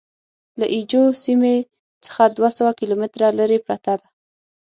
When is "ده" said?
3.99-4.05